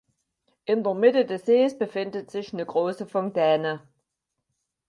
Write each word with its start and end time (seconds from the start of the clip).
In 0.65 0.83
der 0.83 0.95
Mitte 0.95 1.25
des 1.25 1.45
Sees 1.45 1.77
befindet 1.77 2.31
sich 2.31 2.53
eine 2.53 2.65
große 2.65 3.05
Fontäne. 3.05 3.83